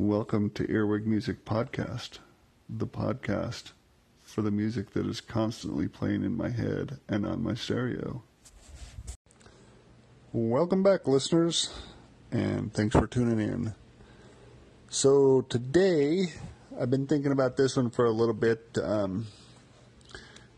[0.00, 2.20] Welcome to Earwig Music Podcast,
[2.70, 3.72] the podcast
[4.22, 8.22] for the music that is constantly playing in my head and on my stereo.
[10.32, 11.68] Welcome back, listeners,
[12.32, 13.74] and thanks for tuning in.
[14.88, 16.28] So, today,
[16.80, 18.78] I've been thinking about this one for a little bit.
[18.82, 19.26] Um,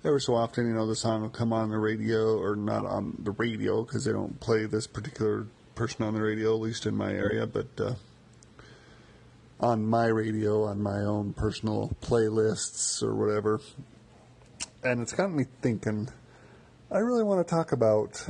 [0.04, 3.16] every so often, you know, the song will come on the radio, or not on
[3.18, 6.96] the radio, because they don't play this particular person on the radio, at least in
[6.96, 7.94] my area, but uh,
[9.62, 13.60] on my radio, on my own personal playlists or whatever.
[14.82, 16.08] And it's got me thinking,
[16.90, 18.26] I really want to talk about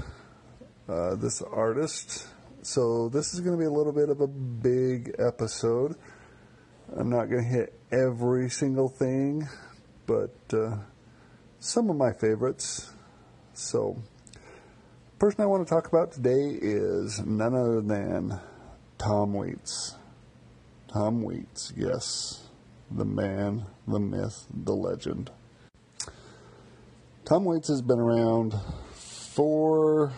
[0.89, 2.29] uh, this artist.
[2.61, 5.97] So, this is going to be a little bit of a big episode.
[6.95, 9.49] I'm not going to hit every single thing,
[10.07, 10.77] but uh,
[11.59, 12.93] some of my favorites.
[13.55, 14.01] So,
[15.19, 18.39] person I want to talk about today is none other than
[18.99, 19.97] Tom Waits.
[20.93, 22.49] Tom Waits, yes,
[22.91, 25.31] the man, the myth, the legend.
[27.25, 28.55] Tom Waits has been around
[28.93, 30.13] for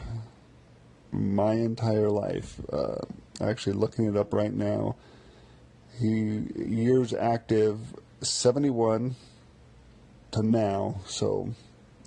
[1.13, 2.61] my entire life.
[2.73, 2.97] Uh,
[3.41, 4.97] actually, looking it up right now,
[6.01, 7.79] he years active,
[8.21, 9.15] seventy-one
[10.33, 11.01] to now.
[11.07, 11.55] So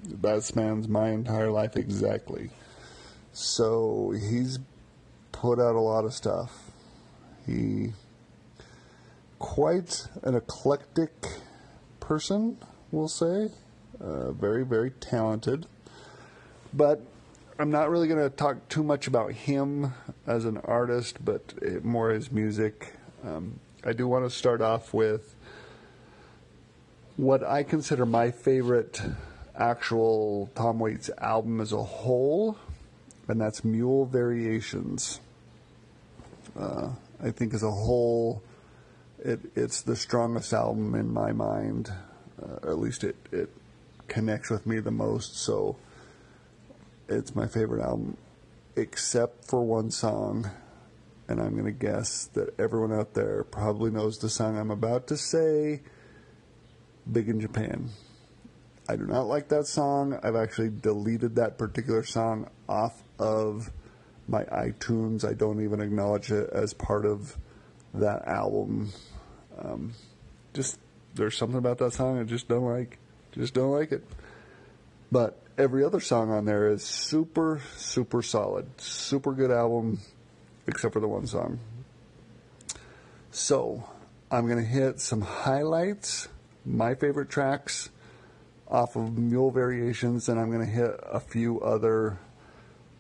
[0.03, 2.49] that spans my entire life exactly.
[3.31, 4.59] So he's
[5.31, 6.51] put out a lot of stuff.
[7.45, 7.93] He
[9.39, 11.11] quite an eclectic
[11.99, 12.57] person,
[12.91, 13.49] we'll say.
[13.99, 15.65] Uh, very, very talented.
[16.73, 17.01] But
[17.59, 19.93] I'm not really going to talk too much about him
[20.27, 22.93] as an artist, but more his music.
[23.23, 25.35] Um, I do want to start off with
[27.15, 29.01] what I consider my favorite
[29.57, 32.59] actual Tom Waits album as a whole,
[33.27, 35.19] and that's Mule Variations.
[36.57, 36.89] Uh,
[37.23, 38.43] I think as a whole,
[39.27, 41.91] it, it's the strongest album in my mind,
[42.41, 43.49] uh, or at least it, it
[44.07, 45.37] connects with me the most.
[45.37, 45.75] So
[47.09, 48.17] it's my favorite album,
[48.77, 50.49] except for one song.
[51.27, 55.07] And I'm going to guess that everyone out there probably knows the song I'm about
[55.07, 55.81] to say
[57.11, 57.89] Big in Japan.
[58.87, 60.17] I do not like that song.
[60.23, 63.71] I've actually deleted that particular song off of
[64.29, 65.27] my iTunes.
[65.27, 67.37] I don't even acknowledge it as part of
[67.93, 68.93] that album.
[69.57, 69.93] Um,
[70.53, 70.79] just
[71.15, 72.99] there's something about that song I just don't like.
[73.31, 74.03] Just don't like it.
[75.11, 78.79] But every other song on there is super, super solid.
[78.79, 79.99] Super good album,
[80.67, 81.59] except for the one song.
[83.31, 83.87] So,
[84.31, 86.27] I'm going to hit some highlights,
[86.65, 87.89] my favorite tracks
[88.67, 92.17] off of Mule Variations, and I'm going to hit a few other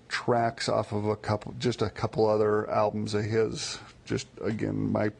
[0.07, 3.79] tracks off of a couple, just a couple other albums of his.
[4.05, 5.11] Just again, my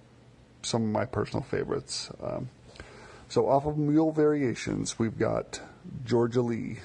[0.67, 2.11] some of my personal favorites.
[2.21, 2.49] Um,
[3.29, 5.61] so off of Mule Variations, we've got
[6.05, 6.77] Georgia Lee.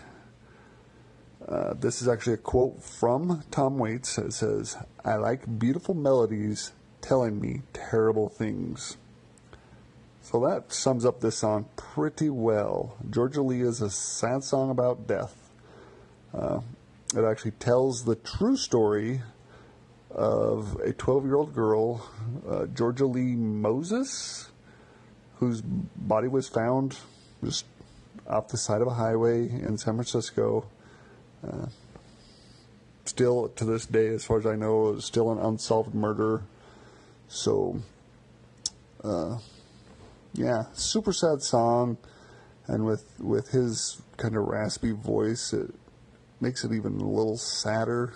[1.46, 4.16] Uh, this is actually a quote from Tom Waits.
[4.18, 8.96] It says, I like beautiful melodies telling me terrible things.
[10.22, 12.96] So that sums up this song pretty well.
[13.10, 15.50] Georgia Lee is a sad song about death.
[16.32, 16.60] Uh,
[17.14, 19.22] it actually tells the true story
[20.14, 22.08] of a 12 year old girl,
[22.48, 24.50] uh, Georgia Lee Moses,
[25.36, 26.98] whose body was found
[27.42, 27.64] just
[28.26, 30.66] off the side of a highway in San Francisco.
[31.46, 31.66] Uh,
[33.04, 36.42] still, to this day, as far as I know, still an unsolved murder.
[37.28, 37.82] So,
[39.02, 39.38] uh,
[40.34, 41.96] yeah, super sad song,
[42.66, 45.74] and with with his kind of raspy voice, it
[46.40, 48.12] makes it even a little sadder.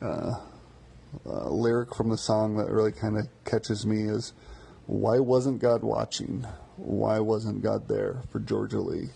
[0.00, 0.34] Uh,
[1.26, 4.32] uh, lyric from the song that really kind of catches me is,
[4.86, 6.46] "Why wasn't God watching?
[6.76, 9.10] Why wasn't God there for Georgia Lee?"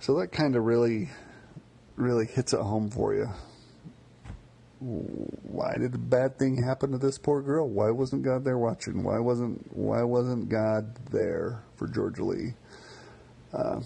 [0.00, 1.10] So that kind of really,
[1.96, 3.28] really hits it home for you.
[4.80, 7.68] Why did a bad thing happen to this poor girl?
[7.68, 9.04] Why wasn't God there watching?
[9.04, 12.54] Why wasn't Why wasn't God there for Georgia Lee?
[13.52, 13.80] Uh,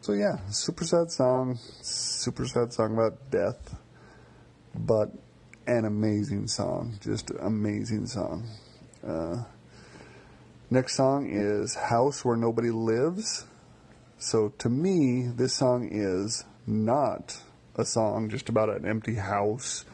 [0.00, 3.76] so yeah, super sad song, super sad song about death,
[4.74, 5.10] but
[5.66, 8.48] an amazing song, just amazing song.
[9.06, 9.44] Uh,
[10.70, 13.46] next song is House Where Nobody Lives.
[14.18, 17.42] So to me, this song is not
[17.76, 19.84] a song just about an empty house,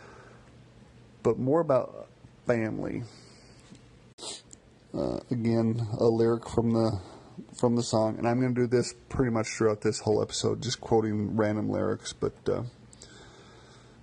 [1.23, 2.09] but more about
[2.47, 3.03] family.
[4.95, 7.01] Uh, again, a lyric from the
[7.57, 10.63] from the song, and I'm going to do this pretty much throughout this whole episode,
[10.63, 12.13] just quoting random lyrics.
[12.13, 12.63] But uh,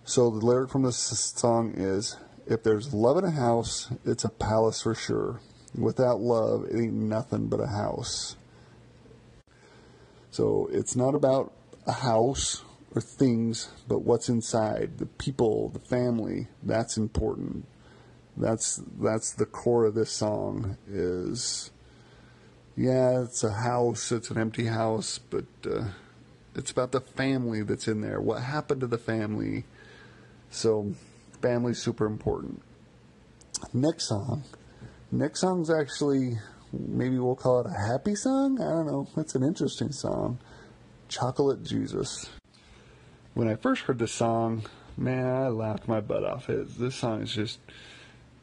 [0.05, 2.15] so the lyric from this song is,
[2.47, 5.41] if there's love in a house, it's a palace for sure.
[5.75, 8.37] Without love, it ain't nothing but a house.
[10.31, 11.53] So it's not about
[11.87, 12.63] a house
[12.93, 16.47] or things, but what's inside, the people, the family.
[16.63, 17.65] That's important.
[18.37, 20.77] That's that's the core of this song.
[20.87, 21.71] Is
[22.75, 25.85] yeah, it's a house, it's an empty house, but uh,
[26.53, 28.21] it's about the family that's in there.
[28.21, 29.65] What happened to the family?
[30.55, 30.93] So,
[31.41, 32.61] family's super important.
[33.73, 34.43] Next song.
[35.11, 36.37] Next song's actually
[36.71, 38.61] maybe we'll call it a happy song.
[38.61, 39.07] I don't know.
[39.17, 40.39] It's an interesting song.
[41.07, 42.29] Chocolate Jesus.
[43.33, 44.63] When I first heard this song,
[44.97, 46.49] man, I laughed my butt off.
[46.49, 47.59] It, this song is just.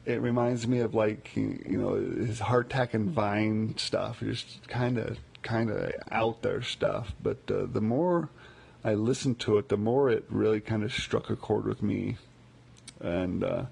[0.04, 4.20] It reminds me of like you know his Heart Attack and Vine stuff.
[4.20, 7.14] Just kind of kind of out there stuff.
[7.22, 8.28] But uh, the more
[8.84, 12.16] I listened to it, the more it really kind of struck a chord with me.
[13.00, 13.64] And uh,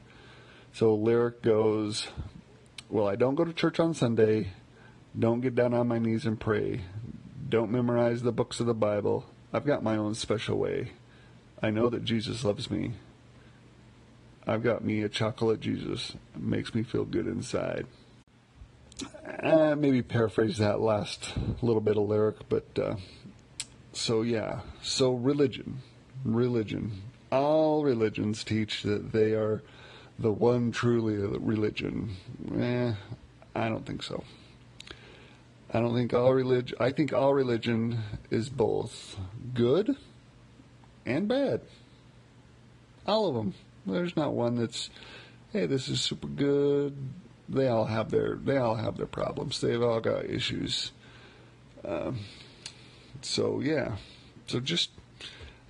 [0.73, 2.09] so lyric goes,
[2.89, 4.53] "Well, I don't go to church on Sunday.
[5.19, 6.83] Don't get down on my knees and pray.
[7.49, 9.25] Don't memorize the books of the Bible.
[9.53, 10.93] I've got my own special way.
[11.61, 12.93] I know that Jesus loves me.
[14.47, 16.11] I've got me a chocolate Jesus.
[16.37, 17.87] It makes me feel good inside."
[19.43, 22.97] Uh, maybe paraphrase that last little bit of lyric, but uh,
[23.93, 24.61] so yeah.
[24.83, 25.83] So religion,
[26.25, 27.03] religion.
[27.31, 29.63] All religions teach that they are
[30.19, 32.17] the one truly religion.
[32.59, 32.93] Eh,
[33.55, 34.25] I don't think so.
[35.73, 36.77] I don't think all religion.
[36.81, 38.01] I think all religion
[38.31, 39.17] is both
[39.55, 39.97] good
[41.07, 41.61] and bad.
[43.07, 43.55] All of them.
[43.87, 44.91] There's not one that's,
[45.53, 46.97] hey, this is super good
[47.51, 49.61] they all have their they all have their problems.
[49.61, 50.93] They've all got issues.
[51.85, 52.21] Um,
[53.23, 53.97] so yeah,
[54.47, 54.91] so just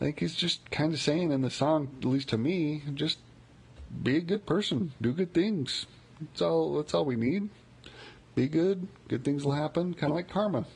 [0.00, 3.18] I think he's just kind of saying in the song, at least to me, just
[4.02, 5.86] be a good person, do good things.
[6.20, 6.76] That's all.
[6.76, 7.48] That's all we need.
[8.34, 8.88] Be good.
[9.08, 9.94] Good things will happen.
[9.94, 10.66] Kind of like karma.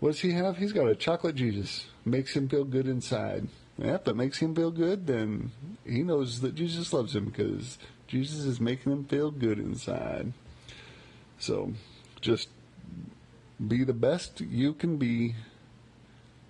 [0.00, 0.56] What does he have?
[0.56, 1.86] He's got a chocolate Jesus.
[2.04, 3.48] Makes him feel good inside.
[3.78, 5.52] Yeah, if it makes him feel good, then
[5.86, 10.32] he knows that Jesus loves him because Jesus is making him feel good inside.
[11.38, 11.72] So
[12.20, 12.48] just
[13.68, 15.34] be the best you can be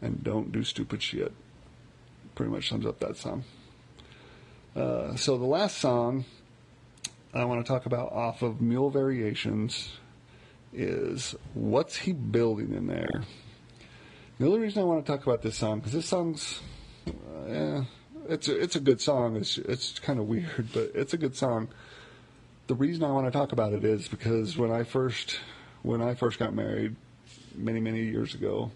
[0.01, 1.33] and don't do stupid shit.
[2.35, 3.45] Pretty much sums up that song.
[4.75, 6.25] Uh, so the last song
[7.35, 9.91] I want to talk about off of Mule Variations
[10.73, 13.25] is What's He Building in There?
[14.39, 16.61] The only reason I want to talk about this song, because this song's,
[17.07, 17.85] uh, yeah,
[18.29, 19.37] it's a, it's a good song.
[19.37, 21.69] It's it's kind of weird, but it's a good song.
[22.69, 25.41] The reason I want to talk about it is because when I first
[25.83, 26.97] when I first got married
[27.55, 28.71] many many years ago,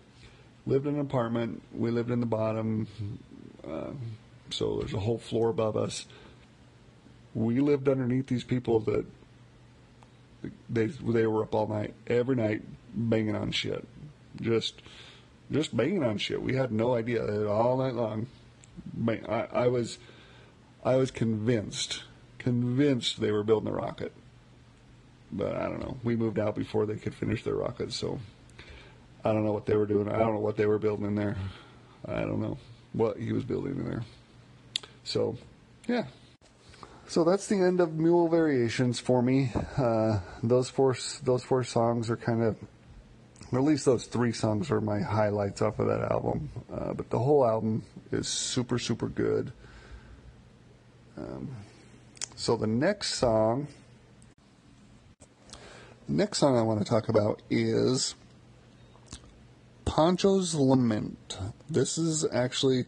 [0.67, 1.63] lived in an apartment.
[1.73, 2.87] We lived in the bottom,
[3.67, 3.91] uh,
[4.51, 6.07] so there's a whole floor above us.
[7.35, 9.05] We lived underneath these people that
[10.69, 12.63] they they were up all night, every night,
[12.95, 13.87] banging on shit,
[14.41, 14.83] just
[15.51, 16.43] just banging on shit.
[16.43, 18.27] We had no idea all night long.
[19.07, 19.99] I, I was,
[20.85, 22.05] I was convinced,
[22.39, 24.13] convinced they were building a rocket.
[25.35, 25.97] But I don't know.
[26.05, 28.21] We moved out before they could finish their rockets, so
[29.25, 30.09] I don't know what they were doing.
[30.09, 31.37] I don't know what they were building in there.
[32.07, 32.57] I don't know
[32.93, 34.03] what he was building in there.
[35.03, 35.37] So,
[35.89, 36.05] yeah.
[37.09, 39.51] So that's the end of Mule Variations for me.
[39.77, 42.57] Uh, those four those four songs are kind of
[43.53, 46.51] or at least those three songs are my highlights off of that album.
[46.73, 49.53] Uh, but the whole album is super, super good.
[51.17, 51.55] Um,
[52.35, 53.69] so the next song,
[56.09, 58.15] next song I want to talk about is
[59.85, 61.39] Poncho's Lament.
[61.69, 62.87] This is actually,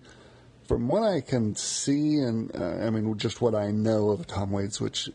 [0.67, 4.51] from what I can see, and uh, I mean just what I know of Tom
[4.51, 5.11] Waits, which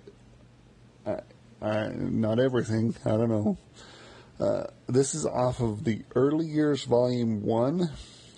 [1.06, 1.20] I,
[1.62, 2.96] I, not everything.
[3.06, 3.58] I don't know.
[4.40, 7.92] Uh, this is off of the Early Years Volume 1,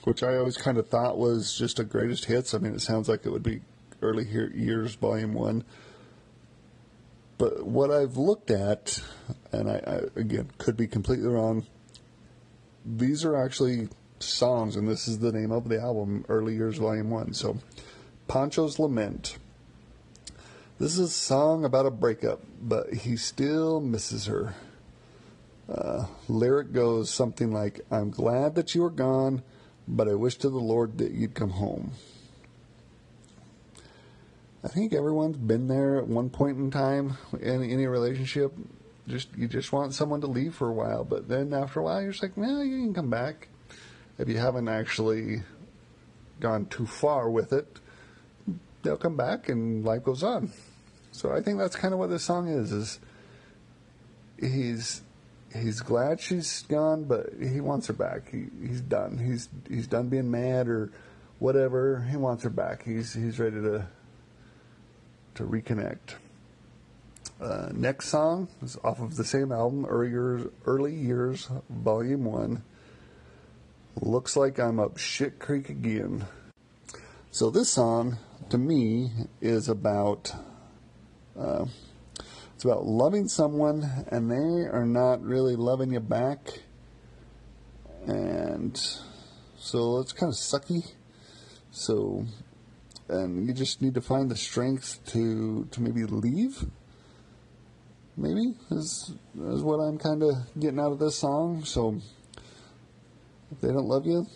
[0.03, 2.53] which I always kind of thought was just a greatest hits.
[2.53, 3.61] I mean, it sounds like it would be
[4.01, 5.63] Early Years Volume 1.
[7.37, 9.01] But what I've looked at,
[9.51, 11.65] and I, I again could be completely wrong,
[12.85, 17.09] these are actually songs, and this is the name of the album, Early Years Volume
[17.09, 17.33] 1.
[17.33, 17.57] So,
[18.27, 19.37] Poncho's Lament.
[20.79, 24.55] This is a song about a breakup, but he still misses her.
[25.69, 29.43] Uh, lyric goes something like, I'm glad that you are gone,
[29.87, 31.91] but I wish to the Lord that you'd come home.
[34.63, 38.53] I think everyone's been there at one point in time in any relationship.
[39.07, 42.01] Just you just want someone to leave for a while, but then after a while
[42.01, 43.49] you're just like, no, you can come back.
[44.17, 45.41] If you haven't actually
[46.39, 47.67] gone too far with it,
[48.83, 50.53] they'll come back and life goes on.
[51.11, 52.71] So I think that's kind of what this song is.
[52.71, 52.99] Is
[54.39, 55.01] he's
[55.53, 58.31] he's glad she's gone, but he wants her back.
[58.31, 59.17] He he's done.
[59.17, 60.91] He's he's done being mad or
[61.39, 62.07] whatever.
[62.09, 62.83] He wants her back.
[62.83, 63.87] He's he's ready to
[65.35, 66.15] to reconnect.
[67.41, 72.63] Uh, next song is off of the same album, Early Years, Early Years Volume One.
[74.01, 76.25] Looks like I'm up shit creek again.
[77.31, 78.17] So this song,
[78.49, 79.11] to me,
[79.41, 80.33] is about
[81.37, 81.65] uh,
[82.55, 86.59] it's about loving someone and they are not really loving you back,
[88.05, 88.79] and
[89.57, 90.93] so it's kind of sucky.
[91.71, 92.25] So,
[93.09, 96.65] and you just need to find the strength to to maybe leave.
[98.15, 101.63] Maybe is is what I'm kind of getting out of this song.
[101.65, 101.99] So,
[103.51, 104.27] if they don't love you,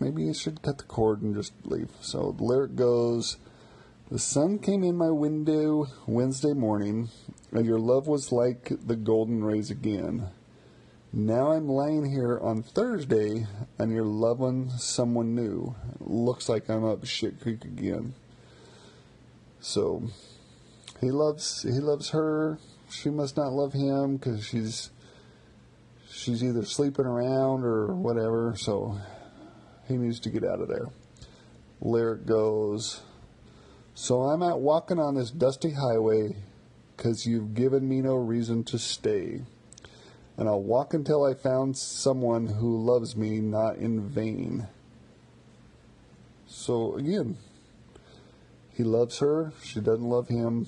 [0.00, 1.90] maybe you should cut the cord and just leave.
[2.00, 3.38] So the lyric goes.
[4.10, 7.08] The sun came in my window Wednesday morning,
[7.50, 10.28] and your love was like the golden rays again.
[11.18, 13.46] Now I'm lying here on Thursday,
[13.78, 15.74] and you're loving someone new.
[15.98, 18.12] Looks like I'm up shit creek again.
[19.58, 20.10] So
[21.00, 22.58] he loves he loves her.
[22.90, 24.90] She must not love him because she's
[26.10, 28.52] she's either sleeping around or whatever.
[28.54, 28.98] So
[29.88, 30.90] he needs to get out of there.
[31.80, 33.00] Lyric goes.
[33.94, 36.36] So I'm out walking on this dusty highway
[36.94, 39.40] because you've given me no reason to stay.
[40.36, 44.66] And I'll walk until I found someone who loves me not in vain.
[46.46, 47.36] So again,
[48.72, 50.66] he loves her, she doesn't love him,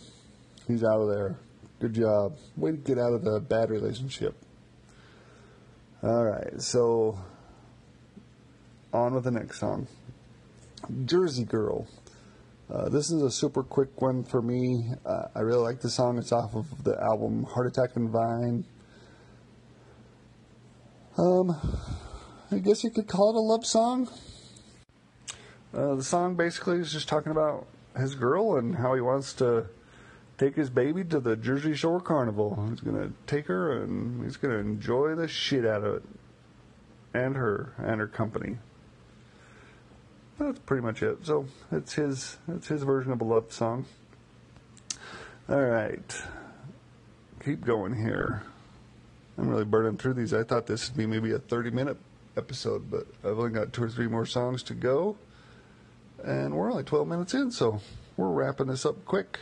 [0.66, 1.36] he's out of there.
[1.80, 2.36] Good job.
[2.56, 4.34] Way to get out of the bad relationship.
[6.02, 7.18] Alright, so
[8.92, 9.86] on with the next song
[11.04, 11.86] Jersey Girl.
[12.70, 14.90] Uh, this is a super quick one for me.
[15.04, 16.18] Uh, I really like the song.
[16.18, 18.64] It's off of the album Heart Attack and Vine.
[21.18, 21.56] Um,
[22.50, 24.08] I guess you could call it a love song.
[25.74, 29.66] Uh, the song basically is just talking about his girl and how he wants to
[30.38, 32.66] take his baby to the Jersey Shore Carnival.
[32.70, 36.02] He's going to take her and he's going to enjoy the shit out of it.
[37.12, 38.58] And her and her company
[40.38, 41.18] that's pretty much it.
[41.24, 43.86] So it's his it's his version of a love song.
[45.48, 46.22] All right,
[47.44, 48.42] keep going here.
[49.38, 50.34] I'm really burning through these.
[50.34, 51.96] I thought this would be maybe a 30 minute
[52.36, 55.16] episode, but I've only got two or three more songs to go,
[56.24, 57.80] and we're only 12 minutes in, so
[58.16, 59.38] we're wrapping this up quick.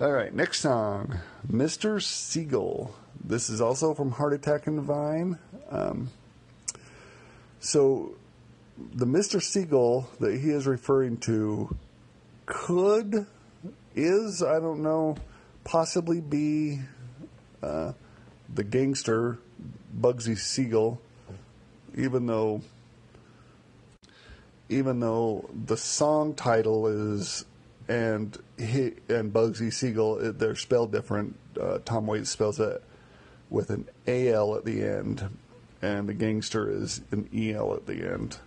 [0.00, 1.18] All right, next song,
[1.50, 1.96] Mr.
[1.96, 2.92] Siegal.
[3.22, 5.38] This is also from Heart Attack and Vine.
[5.70, 6.10] Um,
[7.58, 8.14] so
[8.94, 9.40] the Mr.
[9.40, 11.76] Siegal that he is referring to
[12.46, 13.26] could,
[13.94, 15.16] is, I don't know,
[15.64, 16.80] possibly be
[17.62, 17.92] uh,
[18.54, 19.38] the gangster
[19.98, 21.00] Bugsy Siegel,
[21.96, 22.62] even though
[24.68, 27.44] even though the song title is
[27.88, 31.36] and he and Bugsy Siegel they're spelled different.
[31.60, 32.82] Uh, Tom Waits spells it
[33.50, 35.28] with an AL at the end,
[35.82, 38.38] and the gangster is an EL at the end.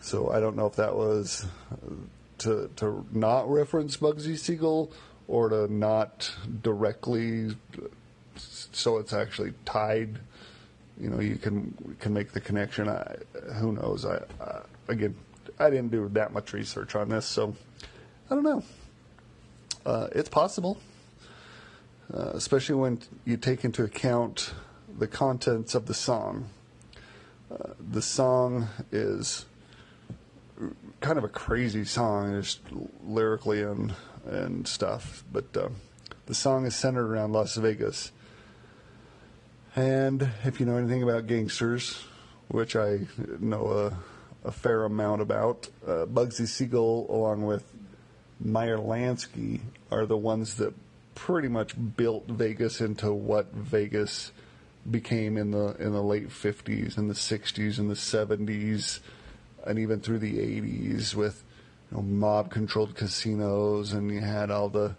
[0.00, 1.46] So I don't know if that was
[2.38, 4.92] to to not reference Bugsy Siegel
[5.28, 7.54] or to not directly,
[8.40, 10.18] so it's actually tied.
[11.00, 12.88] You know, you can can make the connection.
[12.88, 13.16] I,
[13.54, 14.04] who knows?
[14.04, 15.14] I, I again,
[15.58, 17.54] I didn't do that much research on this, so
[18.30, 18.62] I don't know.
[19.86, 20.78] Uh, it's possible,
[22.12, 24.52] uh, especially when you take into account
[24.98, 26.50] the contents of the song.
[27.50, 29.46] Uh, the song is
[31.00, 32.60] kind of a crazy song, just
[33.04, 33.94] lyrically and
[34.26, 35.24] and stuff.
[35.32, 35.68] But uh,
[36.26, 38.12] the song is centered around Las Vegas.
[39.78, 42.02] And if you know anything about gangsters,
[42.48, 43.02] which I
[43.38, 43.92] know
[44.44, 47.62] a, a fair amount about, uh, Bugsy Siegel, along with
[48.40, 49.60] Meyer Lansky,
[49.92, 50.74] are the ones that
[51.14, 54.32] pretty much built Vegas into what Vegas
[54.90, 58.98] became in the in the late 50s and the 60s and the 70s
[59.64, 61.44] and even through the 80s with
[61.90, 64.96] you know, mob controlled casinos and you had all the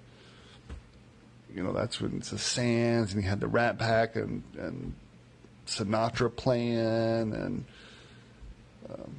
[1.53, 4.93] you know that's when it's the Sands and you had the Rat Pack and and
[5.67, 7.65] Sinatra playing and
[8.89, 9.15] um,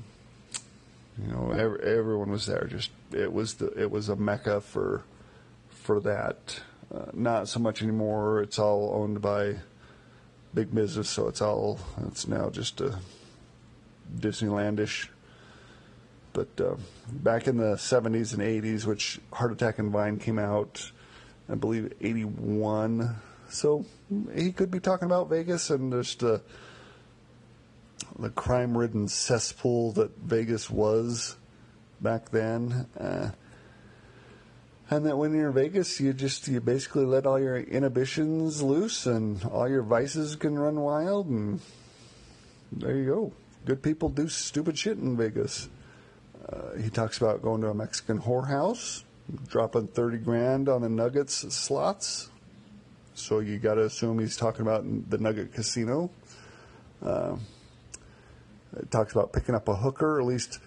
[1.22, 2.66] you know every, everyone was there.
[2.68, 5.02] Just it was the it was a mecca for
[5.68, 6.60] for that.
[6.92, 8.42] Uh, not so much anymore.
[8.42, 9.56] It's all owned by
[10.52, 12.98] big business so it's all it's now just a
[14.18, 15.08] Disneylandish.
[16.32, 16.76] But uh,
[17.10, 20.92] back in the 70s and 80s, which Heart Attack and Vine came out,
[21.50, 23.16] I believe 81.
[23.48, 23.84] So
[24.34, 26.38] he could be talking about Vegas and just uh,
[28.18, 31.36] the crime ridden cesspool that Vegas was
[32.00, 32.86] back then.
[32.98, 33.30] Uh,
[34.90, 39.06] and that when you're in Vegas, you just you basically let all your inhibitions loose,
[39.06, 41.60] and all your vices can run wild, and
[42.72, 43.32] there you go.
[43.66, 45.68] Good people do stupid shit in Vegas.
[46.48, 49.04] Uh, he talks about going to a Mexican whorehouse,
[49.48, 52.30] dropping thirty grand on the Nuggets slots.
[53.14, 56.10] So you got to assume he's talking about the Nugget Casino.
[57.04, 57.36] Uh,
[58.76, 60.60] it talks about picking up a hooker, at least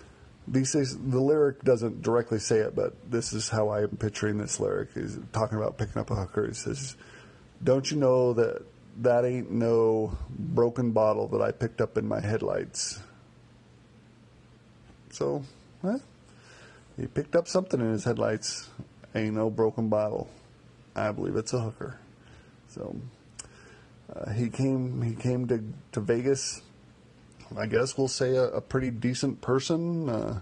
[0.48, 4.38] these days, the lyric doesn't directly say it, but this is how I am picturing
[4.38, 4.90] this lyric.
[4.94, 6.48] He's talking about picking up a hooker.
[6.48, 6.98] He says,
[7.64, 8.64] Don't you know that
[8.98, 13.00] that ain't no broken bottle that I picked up in my headlights?
[15.12, 15.44] So,
[15.82, 16.02] well,
[16.98, 18.70] he picked up something in his headlights.
[19.16, 20.30] Ain't no broken bottle.
[20.96, 22.00] I believe it's a hooker.
[22.70, 22.96] So,
[24.14, 25.02] uh, he came.
[25.02, 26.62] He came to to Vegas
[27.58, 30.10] I guess we'll say a, a pretty decent person.
[30.10, 30.40] Uh,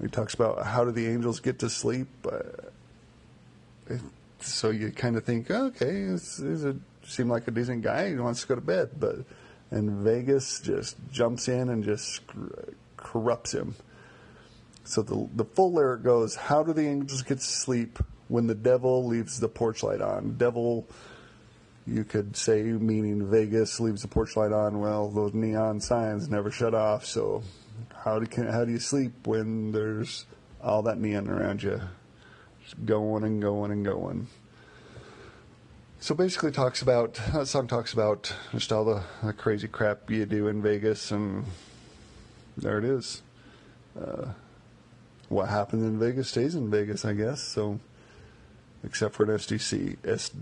[0.00, 2.08] he talks about how do the angels get to sleep.
[2.30, 3.96] Uh,
[4.40, 8.10] so you kind of think, okay, he's, a seem like a decent guy.
[8.10, 9.16] He wants to go to bed, but
[9.70, 12.22] and Vegas just jumps in and just
[12.96, 13.74] corrupts him.
[14.84, 18.54] So the the full lyric goes, "How do the angels get to sleep when the
[18.54, 20.36] devil leaves the porch light on?
[20.36, 20.88] Devil."
[21.86, 24.80] you could say, meaning Vegas leaves the porch light on.
[24.80, 27.04] Well, those neon signs never shut off.
[27.04, 27.42] So,
[28.04, 30.26] how do can, how do you sleep when there's
[30.62, 31.80] all that neon around you,
[32.62, 34.28] just going and going and going?
[35.98, 40.24] So basically, talks about that song talks about just all the, the crazy crap you
[40.26, 41.44] do in Vegas, and
[42.56, 43.22] there it is.
[44.00, 44.28] Uh,
[45.30, 47.40] what happens in Vegas stays in Vegas, I guess.
[47.40, 47.80] So,
[48.84, 50.32] except for an SDC, S,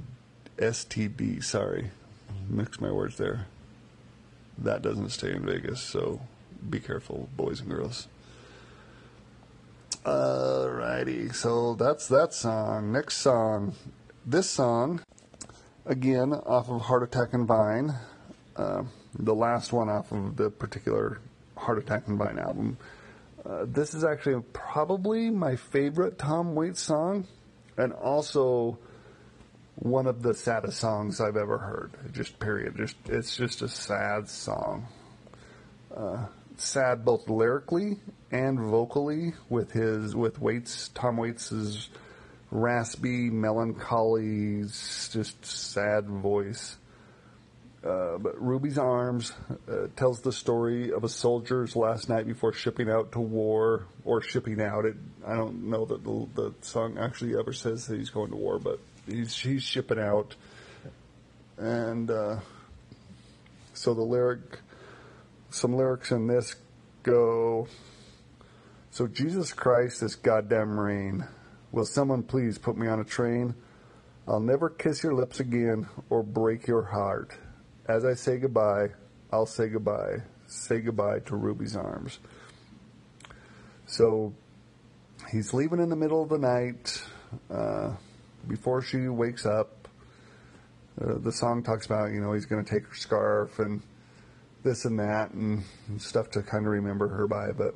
[0.56, 1.90] STD, sorry.
[2.48, 3.46] Mix my words there.
[4.56, 6.20] That doesn't stay in Vegas, so
[6.68, 8.08] be careful, boys and girls.
[10.04, 12.90] Alrighty, so that's that song.
[12.90, 13.74] Next song.
[14.24, 15.02] This song,
[15.84, 17.94] again, off of Heart Attack and Vine.
[18.56, 21.20] Uh, the last one off of the particular
[21.58, 22.78] Heart Attack and Vine album.
[23.48, 27.26] Uh, this is actually probably my favorite Tom Waits song,
[27.78, 28.78] and also
[29.76, 31.92] one of the saddest songs I've ever heard.
[32.12, 32.76] Just period.
[32.76, 34.86] Just it's just a sad song.
[35.96, 37.96] Uh, sad both lyrically
[38.30, 41.88] and vocally with his with Waits Tom Waits's
[42.50, 46.76] raspy, melancholy, just sad voice.
[47.84, 49.32] Uh, but Ruby's Arms
[49.70, 54.20] uh, tells the story of a soldier's last night before shipping out to war, or
[54.20, 54.84] shipping out.
[54.84, 58.36] It, I don't know that the, the song actually ever says that he's going to
[58.36, 60.34] war, but he's he's shipping out,
[61.56, 62.40] and uh,
[63.74, 64.58] so the lyric,
[65.50, 66.56] some lyrics in this
[67.04, 67.68] go.
[68.90, 71.24] So Jesus Christ, this goddamn rain.
[71.70, 73.54] Will someone please put me on a train?
[74.26, 77.36] I'll never kiss your lips again or break your heart.
[77.88, 78.88] As I say goodbye,
[79.32, 80.18] I'll say goodbye.
[80.46, 82.18] Say goodbye to Ruby's arms.
[83.86, 84.34] So
[85.32, 87.02] he's leaving in the middle of the night.
[87.50, 87.94] Uh,
[88.46, 89.88] before she wakes up.
[91.00, 93.82] Uh, the song talks about, you know, he's going to take her scarf and
[94.64, 97.74] this and that and, and stuff to kind of remember her by, but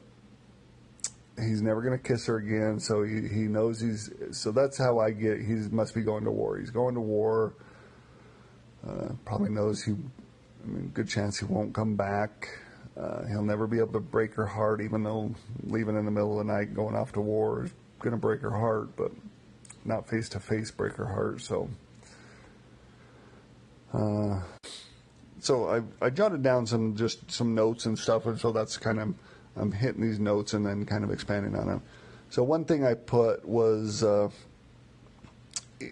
[1.39, 2.81] he's never going to kiss her again.
[2.81, 6.33] So he, he knows he's, so that's how I get, he must be going to
[6.33, 6.59] war.
[6.59, 7.55] He's going to war.
[8.87, 12.49] Uh, probably knows he, I mean, good chance he won't come back.
[12.97, 16.39] Uh, he'll never be able to break her heart, even though leaving in the middle
[16.39, 18.95] of the night, going off to war is going to break her heart.
[18.97, 19.13] But
[19.85, 21.41] not face to face break her heart.
[21.41, 21.69] So,
[23.93, 24.41] uh,
[25.41, 29.01] so I I jotted down some just some notes and stuff, and so that's kind
[29.01, 29.15] of
[29.57, 31.83] I'm hitting these notes and then kind of expanding on them.
[32.31, 34.31] So one thing I put was uh,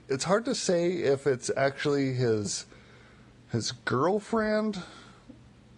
[0.08, 2.64] it's hard to say if it's actually his
[3.50, 4.82] his girlfriend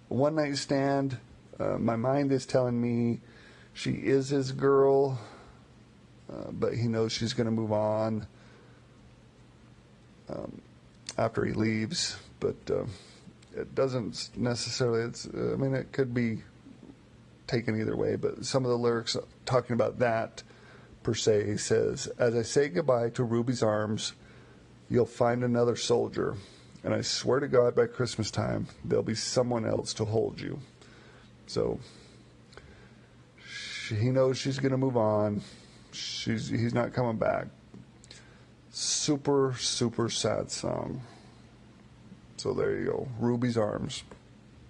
[0.09, 1.19] one night stand.
[1.59, 3.21] Uh, my mind is telling me
[3.73, 5.19] she is his girl.
[6.31, 8.27] Uh, but he knows she's going to move on
[10.29, 10.61] um,
[11.19, 12.17] after he leaves.
[12.41, 12.85] But uh,
[13.55, 15.03] it doesn't necessarily.
[15.03, 15.27] It's.
[15.27, 16.43] I mean, it could be
[17.47, 18.17] taken either way.
[18.17, 20.43] But some of the lyrics talking about that
[21.03, 24.15] per se says, "As I say goodbye to Ruby's arms,
[24.89, 26.37] you'll find another soldier."
[26.85, 30.59] And I swear to God, by Christmas time, there'll be someone else to hold you.
[31.47, 31.79] So
[33.47, 35.43] she, he knows she's going to move on
[35.95, 37.47] she's he's not coming back.
[38.71, 41.03] super, super sad song.
[42.37, 43.09] So there you go.
[43.21, 44.03] Ruby's Arms.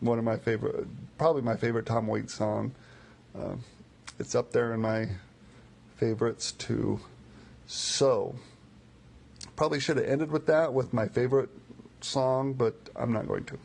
[0.00, 2.72] One of my favorite, probably my favorite Tom Waits song.
[3.38, 3.54] Uh,
[4.18, 5.08] it's up there in my
[5.96, 7.00] favorites too.
[7.66, 8.34] So,
[9.54, 11.48] probably should have ended with that, with my favorite
[12.04, 13.58] song, but I'm not going to.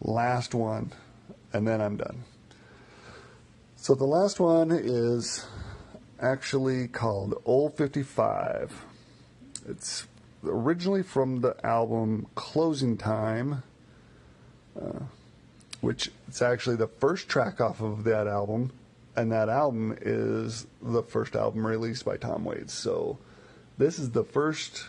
[0.00, 0.92] Last one,
[1.52, 2.24] and then I'm done.
[3.76, 5.46] So, the last one is
[6.20, 8.84] actually called Old 55.
[9.68, 10.06] It's
[10.44, 13.62] originally from the album Closing Time,
[14.80, 15.00] uh,
[15.80, 18.72] which it's actually the first track off of that album,
[19.16, 22.74] and that album is the first album released by Tom Waits.
[22.74, 23.18] So
[23.78, 24.84] this is the first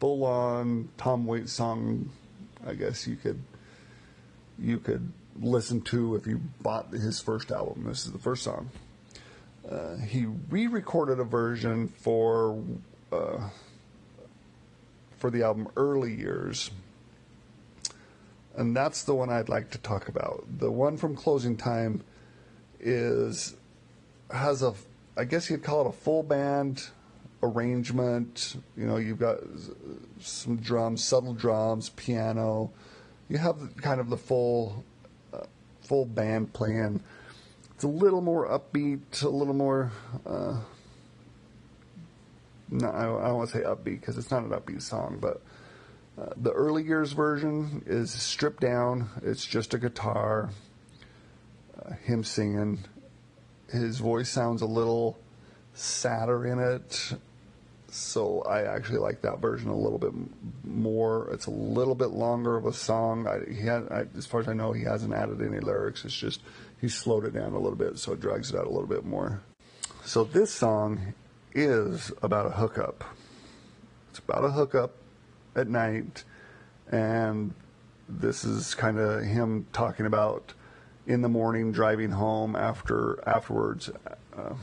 [0.00, 2.10] full-on Tom Waits song,
[2.66, 3.40] I guess you could
[4.58, 7.84] you could listen to if you bought his first album.
[7.84, 8.70] This is the first song.
[9.70, 12.62] Uh, he re-recorded a version for
[13.12, 13.48] uh,
[15.18, 16.70] for the album Early Years.
[18.56, 20.44] And that's the one I'd like to talk about.
[20.58, 22.02] The one from Closing Time
[22.80, 23.54] is
[24.30, 24.74] has a
[25.16, 26.88] I guess you'd call it a full band
[27.42, 28.56] arrangement.
[28.76, 29.38] You know, you've got
[30.20, 32.70] some drums, subtle drums, piano.
[33.28, 34.84] You have kind of the full
[35.32, 35.44] uh,
[35.82, 37.02] full band playing.
[37.74, 39.90] It's a little more upbeat, a little more
[40.26, 40.56] uh,
[42.70, 45.42] no, I don't want to say upbeat because it's not an upbeat song, but
[46.20, 49.08] uh, the early years version is stripped down.
[49.22, 50.50] It's just a guitar,
[51.84, 52.78] uh, him singing.
[53.70, 55.18] His voice sounds a little
[55.74, 57.12] sadder in it,
[57.90, 60.12] so I actually like that version a little bit
[60.64, 61.28] more.
[61.32, 63.26] It's a little bit longer of a song.
[63.26, 66.04] I, he had, I, as far as I know, he hasn't added any lyrics.
[66.04, 66.40] It's just
[66.80, 69.04] he slowed it down a little bit, so it drags it out a little bit
[69.04, 69.42] more.
[70.04, 71.14] So this song
[71.54, 73.04] is about a hookup.
[74.10, 74.92] It's about a hookup
[75.54, 76.24] at night,
[76.90, 77.52] and
[78.08, 80.54] this is kind of him talking about
[81.06, 83.90] in the morning driving home after afterwards,
[84.36, 84.54] uh,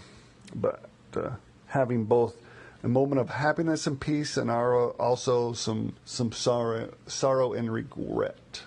[0.55, 1.29] but uh,
[1.67, 2.35] having both
[2.83, 8.63] a moment of happiness and peace, and also some some sorrow sorrow and regret.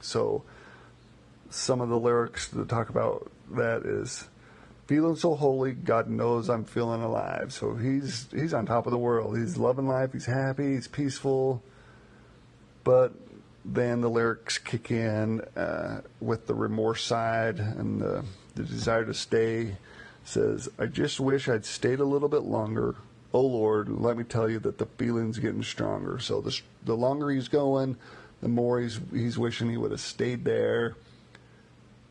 [0.00, 0.42] So,
[1.50, 4.28] some of the lyrics that talk about that is
[4.86, 5.72] feeling so holy.
[5.72, 7.52] God knows I'm feeling alive.
[7.52, 9.36] So he's he's on top of the world.
[9.38, 10.12] He's loving life.
[10.12, 10.74] He's happy.
[10.74, 11.62] He's peaceful.
[12.84, 13.14] But
[13.64, 19.14] then the lyrics kick in uh, with the remorse side and the, the desire to
[19.14, 19.76] stay.
[20.24, 22.96] Says, I just wish I'd stayed a little bit longer.
[23.36, 26.18] Oh Lord, let me tell you that the feeling's getting stronger.
[26.18, 27.98] So the the longer he's going,
[28.40, 30.96] the more he's he's wishing he would have stayed there.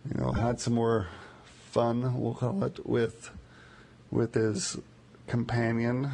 [0.07, 1.07] You know, had some more
[1.71, 3.31] fun, we'll call it, with
[4.11, 4.77] with his
[5.25, 6.11] companion,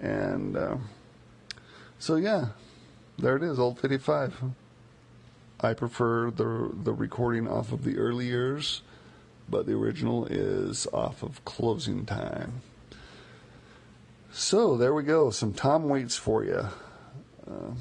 [0.00, 0.76] and uh,
[1.98, 2.46] so yeah,
[3.18, 4.34] there it is, old fifty five.
[5.60, 8.80] I prefer the the recording off of the early years,
[9.50, 12.62] but the original is off of closing time.
[14.32, 16.66] So there we go, some Tom Waits for you.
[17.46, 17.74] Uh,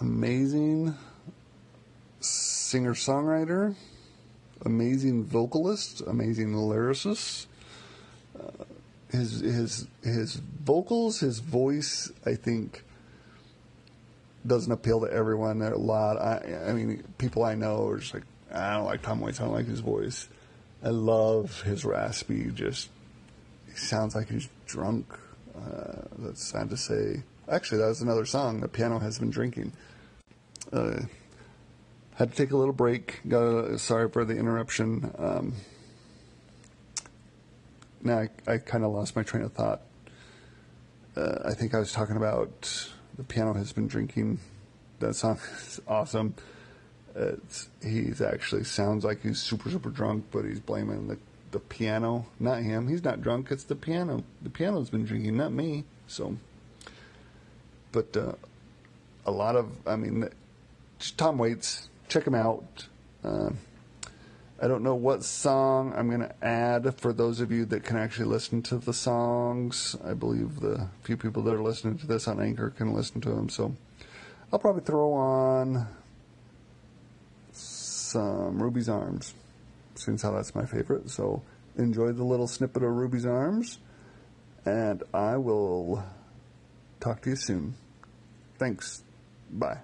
[0.00, 0.96] amazing
[2.20, 3.74] singer songwriter
[4.64, 7.46] amazing vocalist, amazing lyricist.
[8.38, 8.64] Uh,
[9.10, 12.84] his his his vocals, his voice, I think,
[14.46, 15.58] doesn't appeal to everyone.
[15.60, 16.16] There are a lot.
[16.16, 19.40] I I mean, people I know are just like, I don't like Tom Waits.
[19.40, 20.28] I don't like his voice.
[20.82, 22.50] I love his raspy.
[22.50, 22.88] Just
[23.70, 25.06] he sounds like he's drunk.
[25.56, 27.22] Uh, that's sad to say.
[27.48, 28.60] Actually, that was another song.
[28.60, 29.72] The piano has been drinking.
[30.72, 31.02] Uh,
[32.16, 33.20] had to take a little break.
[33.28, 35.12] Got sorry for the interruption.
[35.18, 35.54] Um,
[38.02, 39.82] now I, I kind of lost my train of thought.
[41.16, 44.40] Uh, I think I was talking about the piano has been drinking.
[45.00, 46.34] That song is awesome.
[47.16, 51.18] It's, he's actually sounds like he's super super drunk, but he's blaming the
[51.54, 52.88] the piano, not him.
[52.88, 53.52] He's not drunk.
[53.52, 54.24] It's the piano.
[54.42, 55.84] The piano's been drinking, not me.
[56.08, 56.36] So,
[57.92, 58.32] but uh,
[59.24, 60.28] a lot of, I mean,
[61.16, 62.88] Tom Waits check him out.
[63.22, 63.50] Uh,
[64.60, 67.96] I don't know what song I'm going to add for those of you that can
[67.96, 69.94] actually listen to the songs.
[70.04, 73.28] I believe the few people that are listening to this on Anchor can listen to
[73.30, 73.48] them.
[73.48, 73.76] So
[74.52, 75.86] I'll probably throw on
[77.52, 79.34] some Ruby's Arms,
[79.94, 81.10] since how that's my favorite.
[81.10, 81.42] So
[81.76, 83.78] enjoy the little snippet of Ruby's Arms,
[84.64, 86.04] and I will
[87.00, 87.74] talk to you soon.
[88.58, 89.02] Thanks.
[89.50, 89.80] Bye.